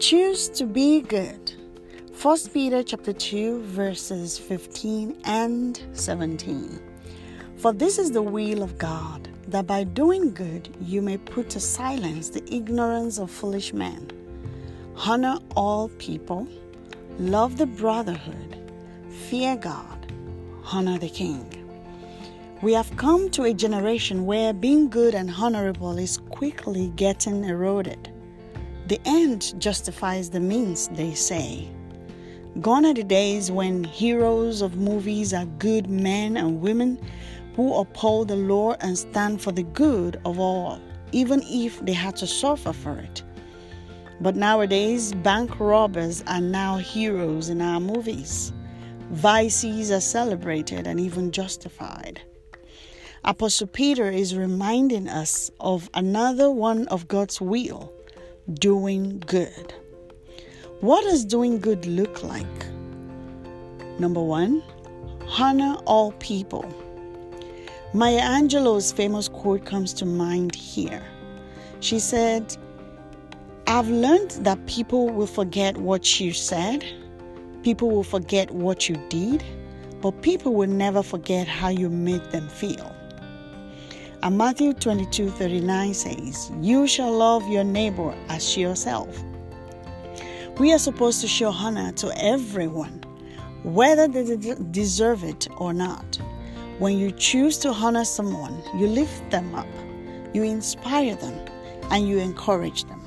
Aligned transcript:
Choose 0.00 0.48
to 0.50 0.64
be 0.64 1.02
good. 1.02 1.52
1 2.22 2.38
Peter 2.54 2.82
chapter 2.82 3.12
2 3.12 3.60
verses 3.64 4.38
15 4.38 5.20
and 5.24 5.78
17. 5.92 6.80
For 7.58 7.74
this 7.74 7.98
is 7.98 8.10
the 8.10 8.22
will 8.22 8.62
of 8.62 8.78
God, 8.78 9.28
that 9.48 9.66
by 9.66 9.84
doing 9.84 10.32
good 10.32 10.74
you 10.80 11.02
may 11.02 11.18
put 11.18 11.50
to 11.50 11.60
silence 11.60 12.30
the 12.30 12.42
ignorance 12.50 13.18
of 13.18 13.30
foolish 13.30 13.74
men. 13.74 14.10
Honor 14.96 15.38
all 15.54 15.90
people, 15.98 16.48
love 17.18 17.58
the 17.58 17.66
brotherhood, 17.66 18.72
fear 19.28 19.54
God, 19.54 20.10
honor 20.72 20.98
the 20.98 21.10
king. 21.10 21.44
We 22.62 22.72
have 22.72 22.96
come 22.96 23.28
to 23.32 23.44
a 23.44 23.52
generation 23.52 24.24
where 24.24 24.54
being 24.54 24.88
good 24.88 25.14
and 25.14 25.30
honorable 25.30 25.98
is 25.98 26.16
quickly 26.16 26.90
getting 26.96 27.44
eroded. 27.44 28.10
The 28.90 29.00
end 29.04 29.54
justifies 29.60 30.30
the 30.30 30.40
means, 30.40 30.88
they 30.88 31.14
say. 31.14 31.68
Gone 32.60 32.84
are 32.84 32.92
the 32.92 33.04
days 33.04 33.48
when 33.48 33.84
heroes 33.84 34.62
of 34.62 34.78
movies 34.78 35.32
are 35.32 35.46
good 35.60 35.88
men 35.88 36.36
and 36.36 36.60
women 36.60 36.98
who 37.54 37.72
uphold 37.76 38.26
the 38.26 38.34
law 38.34 38.74
and 38.80 38.98
stand 38.98 39.40
for 39.40 39.52
the 39.52 39.62
good 39.62 40.20
of 40.24 40.40
all, 40.40 40.80
even 41.12 41.40
if 41.44 41.78
they 41.86 41.92
had 41.92 42.16
to 42.16 42.26
suffer 42.26 42.72
for 42.72 42.98
it. 42.98 43.22
But 44.20 44.34
nowadays, 44.34 45.12
bank 45.14 45.60
robbers 45.60 46.24
are 46.26 46.40
now 46.40 46.78
heroes 46.78 47.48
in 47.48 47.60
our 47.60 47.78
movies. 47.78 48.52
Vices 49.12 49.92
are 49.92 50.00
celebrated 50.00 50.88
and 50.88 50.98
even 50.98 51.30
justified. 51.30 52.22
Apostle 53.22 53.68
Peter 53.68 54.10
is 54.10 54.34
reminding 54.34 55.08
us 55.08 55.48
of 55.60 55.88
another 55.94 56.50
one 56.50 56.88
of 56.88 57.06
God's 57.06 57.40
will 57.40 57.92
doing 58.54 59.22
good. 59.26 59.74
What 60.80 61.02
does 61.02 61.24
doing 61.24 61.60
good 61.60 61.86
look 61.86 62.22
like? 62.22 62.46
Number 63.98 64.22
one, 64.22 64.62
honor 65.38 65.76
all 65.84 66.12
people. 66.12 66.64
Maya 67.92 68.20
Angelou's 68.20 68.92
famous 68.92 69.28
quote 69.28 69.64
comes 69.64 69.92
to 69.94 70.06
mind 70.06 70.54
here. 70.54 71.02
She 71.80 71.98
said, 71.98 72.56
I've 73.66 73.88
learned 73.88 74.30
that 74.42 74.64
people 74.66 75.08
will 75.08 75.26
forget 75.26 75.76
what 75.76 76.20
you 76.20 76.32
said, 76.32 76.84
people 77.62 77.90
will 77.90 78.04
forget 78.04 78.50
what 78.50 78.88
you 78.88 78.96
did, 79.08 79.44
but 80.00 80.22
people 80.22 80.54
will 80.54 80.68
never 80.68 81.02
forget 81.02 81.46
how 81.46 81.68
you 81.68 81.90
made 81.90 82.24
them 82.30 82.48
feel. 82.48 82.94
And 84.22 84.36
Matthew 84.36 84.74
22 84.74 85.30
39 85.30 85.94
says, 85.94 86.52
You 86.60 86.86
shall 86.86 87.10
love 87.10 87.48
your 87.48 87.64
neighbor 87.64 88.14
as 88.28 88.54
yourself. 88.54 89.24
We 90.58 90.74
are 90.74 90.78
supposed 90.78 91.22
to 91.22 91.28
show 91.28 91.48
honor 91.48 91.90
to 91.92 92.12
everyone, 92.22 93.02
whether 93.62 94.06
they 94.08 94.36
deserve 94.72 95.24
it 95.24 95.48
or 95.56 95.72
not. 95.72 96.18
When 96.78 96.98
you 96.98 97.12
choose 97.12 97.56
to 97.58 97.70
honor 97.70 98.04
someone, 98.04 98.62
you 98.76 98.88
lift 98.88 99.30
them 99.30 99.54
up, 99.54 99.66
you 100.34 100.42
inspire 100.42 101.14
them, 101.14 101.38
and 101.90 102.06
you 102.06 102.18
encourage 102.18 102.84
them. 102.84 103.00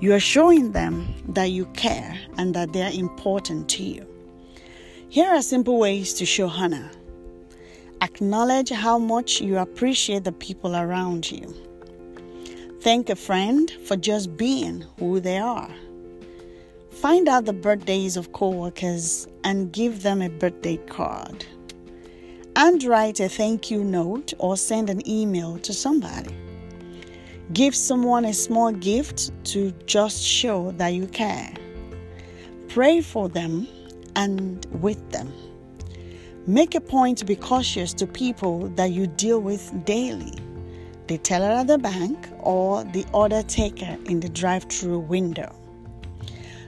You 0.00 0.14
are 0.14 0.20
showing 0.20 0.72
them 0.72 1.14
that 1.28 1.50
you 1.50 1.66
care 1.66 2.18
and 2.38 2.54
that 2.54 2.72
they 2.72 2.82
are 2.82 2.92
important 2.92 3.68
to 3.70 3.82
you. 3.82 4.06
Here 5.10 5.28
are 5.28 5.42
simple 5.42 5.78
ways 5.78 6.14
to 6.14 6.24
show 6.24 6.48
honor. 6.48 6.90
Acknowledge 8.00 8.70
how 8.70 8.98
much 8.98 9.40
you 9.40 9.58
appreciate 9.58 10.24
the 10.24 10.32
people 10.32 10.76
around 10.76 11.30
you. 11.30 11.54
Thank 12.80 13.10
a 13.10 13.16
friend 13.16 13.70
for 13.84 13.96
just 13.96 14.36
being 14.36 14.84
who 14.98 15.18
they 15.18 15.38
are. 15.38 15.70
Find 16.90 17.28
out 17.28 17.44
the 17.44 17.52
birthdays 17.52 18.16
of 18.16 18.32
coworkers 18.32 19.26
and 19.44 19.72
give 19.72 20.02
them 20.02 20.22
a 20.22 20.28
birthday 20.28 20.76
card 20.76 21.44
and 22.54 22.82
write 22.82 23.20
a 23.20 23.28
thank 23.28 23.70
you 23.70 23.84
note 23.84 24.32
or 24.38 24.56
send 24.56 24.90
an 24.90 25.08
email 25.08 25.58
to 25.58 25.72
somebody. 25.72 26.34
Give 27.52 27.74
someone 27.74 28.24
a 28.24 28.34
small 28.34 28.72
gift 28.72 29.30
to 29.52 29.72
just 29.86 30.22
show 30.22 30.72
that 30.72 30.88
you 30.88 31.06
care. 31.06 31.52
Pray 32.68 33.00
for 33.00 33.28
them 33.28 33.66
and 34.16 34.66
with 34.82 35.10
them. 35.10 35.32
Make 36.48 36.74
a 36.74 36.80
point 36.80 37.18
to 37.18 37.26
be 37.26 37.36
cautious 37.36 37.92
to 37.92 38.06
people 38.06 38.68
that 38.70 38.90
you 38.90 39.06
deal 39.06 39.38
with 39.38 39.84
daily 39.84 40.32
the 41.06 41.18
teller 41.18 41.50
at 41.50 41.66
the 41.66 41.76
bank 41.76 42.26
or 42.38 42.84
the 42.84 43.04
order 43.12 43.42
taker 43.42 43.98
in 44.06 44.20
the 44.20 44.30
drive 44.30 44.64
through 44.64 45.00
window. 45.00 45.54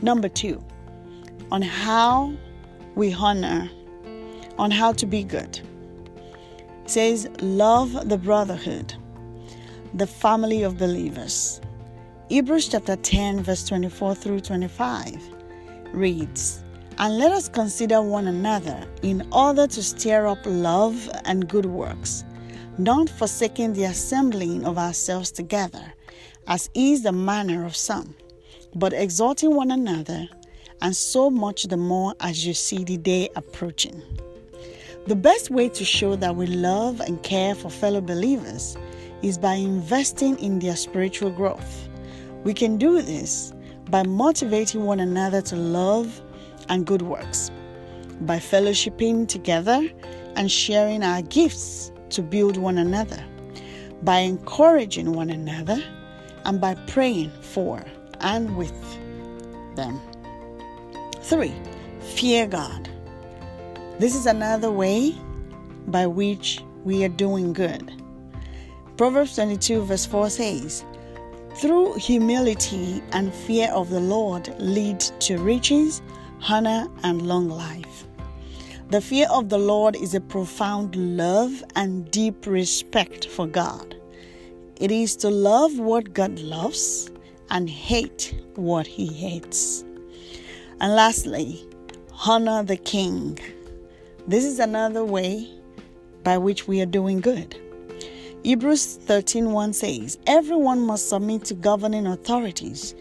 Number 0.00 0.28
two, 0.28 0.62
on 1.50 1.60
how 1.60 2.34
we 2.94 3.12
honor, 3.12 3.68
on 4.58 4.70
how 4.70 4.92
to 4.92 5.06
be 5.06 5.24
good 5.24 5.60
says, 6.86 7.28
Love 7.40 8.08
the 8.08 8.18
brotherhood, 8.18 8.94
the 9.94 10.06
family 10.06 10.62
of 10.62 10.78
believers. 10.78 11.60
Hebrews 12.28 12.68
chapter 12.68 12.94
10, 12.94 13.42
verse 13.42 13.66
24 13.66 14.14
through 14.14 14.38
25 14.38 15.16
reads, 15.92 16.63
And 16.98 17.18
let 17.18 17.32
us 17.32 17.48
consider 17.48 18.00
one 18.00 18.28
another 18.28 18.86
in 19.02 19.26
order 19.32 19.66
to 19.66 19.82
stir 19.82 20.28
up 20.28 20.38
love 20.44 21.10
and 21.24 21.48
good 21.48 21.66
works, 21.66 22.24
not 22.78 23.10
forsaking 23.10 23.72
the 23.72 23.84
assembling 23.84 24.64
of 24.64 24.78
ourselves 24.78 25.32
together, 25.32 25.92
as 26.46 26.70
is 26.74 27.02
the 27.02 27.10
manner 27.12 27.64
of 27.64 27.74
some, 27.74 28.14
but 28.76 28.92
exhorting 28.92 29.56
one 29.56 29.72
another, 29.72 30.28
and 30.82 30.94
so 30.94 31.30
much 31.30 31.64
the 31.64 31.76
more 31.76 32.14
as 32.20 32.46
you 32.46 32.54
see 32.54 32.84
the 32.84 32.96
day 32.96 33.28
approaching. 33.34 34.00
The 35.06 35.16
best 35.16 35.50
way 35.50 35.68
to 35.70 35.84
show 35.84 36.14
that 36.16 36.36
we 36.36 36.46
love 36.46 37.00
and 37.00 37.22
care 37.22 37.54
for 37.54 37.70
fellow 37.70 38.00
believers 38.00 38.76
is 39.22 39.36
by 39.36 39.54
investing 39.54 40.38
in 40.38 40.60
their 40.60 40.76
spiritual 40.76 41.30
growth. 41.30 41.88
We 42.44 42.54
can 42.54 42.78
do 42.78 43.02
this 43.02 43.52
by 43.90 44.04
motivating 44.04 44.84
one 44.84 45.00
another 45.00 45.42
to 45.42 45.56
love 45.56 46.22
and 46.68 46.86
good 46.86 47.02
works, 47.02 47.50
by 48.22 48.38
fellowshipping 48.38 49.28
together 49.28 49.82
and 50.36 50.50
sharing 50.50 51.02
our 51.02 51.22
gifts 51.22 51.92
to 52.10 52.22
build 52.22 52.56
one 52.56 52.78
another, 52.78 53.22
by 54.02 54.18
encouraging 54.18 55.12
one 55.12 55.30
another, 55.30 55.82
and 56.44 56.60
by 56.60 56.74
praying 56.86 57.30
for 57.40 57.84
and 58.20 58.56
with 58.56 58.74
them. 59.76 60.00
3. 61.22 61.52
Fear 62.00 62.46
God. 62.48 62.88
This 63.98 64.14
is 64.14 64.26
another 64.26 64.70
way 64.70 65.14
by 65.86 66.06
which 66.06 66.60
we 66.84 67.04
are 67.04 67.08
doing 67.08 67.52
good. 67.52 67.92
Proverbs 68.96 69.34
22, 69.36 69.82
verse 69.82 70.06
4 70.06 70.30
says, 70.30 70.84
Through 71.56 71.94
humility 71.94 73.02
and 73.12 73.32
fear 73.32 73.70
of 73.70 73.90
the 73.90 74.00
Lord 74.00 74.54
lead 74.58 75.00
to 75.00 75.38
riches, 75.38 76.02
honor, 76.48 76.88
and 77.02 77.22
long 77.22 77.48
life. 77.48 78.06
The 78.90 79.00
fear 79.00 79.26
of 79.30 79.48
the 79.48 79.58
Lord 79.58 79.96
is 79.96 80.14
a 80.14 80.20
profound 80.20 80.94
love 80.94 81.64
and 81.74 82.10
deep 82.10 82.46
respect 82.46 83.26
for 83.26 83.46
God. 83.46 83.96
It 84.76 84.90
is 84.90 85.16
to 85.16 85.30
love 85.30 85.78
what 85.78 86.12
God 86.12 86.38
loves 86.40 87.10
and 87.50 87.68
hate 87.68 88.34
what 88.56 88.86
he 88.86 89.06
hates. 89.06 89.84
And 90.80 90.94
lastly, 90.94 91.66
honor 92.26 92.62
the 92.62 92.76
king. 92.76 93.38
This 94.26 94.44
is 94.44 94.58
another 94.58 95.04
way 95.04 95.48
by 96.22 96.38
which 96.38 96.66
we 96.66 96.80
are 96.80 96.86
doing 96.86 97.20
good. 97.20 97.56
Hebrews 98.42 98.98
13:1 99.06 99.72
says, 99.72 100.18
"Everyone 100.26 100.80
must 100.80 101.08
submit 101.08 101.44
to 101.46 101.54
governing 101.54 102.06
authorities, 102.06 102.94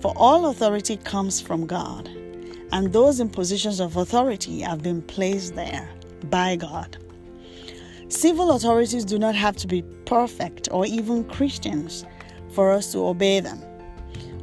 for 0.00 0.12
all 0.16 0.46
authority 0.46 0.96
comes 0.96 1.40
from 1.40 1.66
God, 1.66 2.08
and 2.74 2.92
those 2.92 3.20
in 3.20 3.30
positions 3.30 3.80
of 3.80 3.96
authority 3.96 4.60
have 4.60 4.82
been 4.82 5.00
placed 5.00 5.54
there 5.54 5.88
by 6.28 6.56
God." 6.56 6.98
Civil 8.08 8.50
authorities 8.50 9.04
do 9.04 9.18
not 9.18 9.34
have 9.34 9.56
to 9.56 9.66
be 9.66 9.82
perfect 10.04 10.68
or 10.70 10.84
even 10.84 11.24
Christians 11.24 12.04
for 12.50 12.70
us 12.70 12.92
to 12.92 12.98
obey 12.98 13.40
them. 13.40 13.60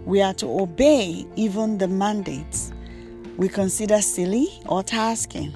We 0.06 0.22
are 0.22 0.34
to 0.36 0.48
obey 0.62 1.28
even 1.36 1.78
the 1.78 1.88
mandates 1.88 2.74
we 3.38 3.48
consider 3.48 4.02
silly 4.02 4.50
or 4.66 4.82
tasking 4.82 5.54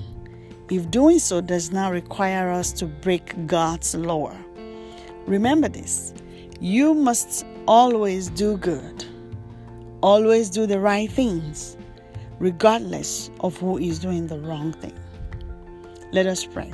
if 0.69 0.89
doing 0.89 1.19
so 1.19 1.41
does 1.41 1.71
not 1.71 1.91
require 1.91 2.49
us 2.51 2.71
to 2.73 2.85
break 2.85 3.47
God's 3.47 3.95
law. 3.95 4.33
Remember 5.27 5.69
this 5.69 6.13
you 6.59 6.93
must 6.93 7.45
always 7.67 8.29
do 8.29 8.57
good, 8.57 9.05
always 10.01 10.49
do 10.49 10.65
the 10.65 10.79
right 10.79 11.11
things, 11.11 11.77
regardless 12.39 13.29
of 13.39 13.57
who 13.57 13.77
is 13.77 13.99
doing 13.99 14.27
the 14.27 14.39
wrong 14.39 14.73
thing. 14.73 14.97
Let 16.11 16.25
us 16.25 16.45
pray. 16.45 16.71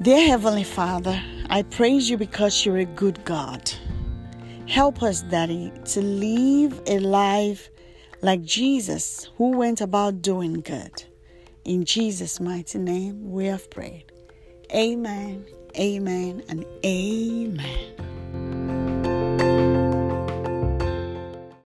Dear 0.00 0.28
Heavenly 0.28 0.64
Father, 0.64 1.20
I 1.50 1.62
praise 1.62 2.08
you 2.08 2.16
because 2.16 2.64
you're 2.64 2.78
a 2.78 2.84
good 2.84 3.24
God. 3.24 3.70
Help 4.68 5.02
us, 5.02 5.22
Daddy, 5.22 5.72
to 5.86 6.02
live 6.02 6.80
a 6.86 6.98
life 6.98 7.70
like 8.20 8.42
Jesus, 8.42 9.30
who 9.36 9.50
went 9.56 9.80
about 9.80 10.22
doing 10.22 10.60
good. 10.60 11.04
In 11.64 11.84
Jesus' 11.84 12.40
mighty 12.40 12.78
name, 12.78 13.30
we 13.30 13.46
have 13.46 13.70
prayed. 13.70 14.04
Amen, 14.74 15.44
amen, 15.76 16.42
and 16.48 16.64
amen. 16.84 17.97